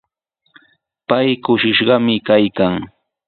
Pay 1.07 1.27
kushishqami 1.43 2.15
kaykan. 2.27 2.73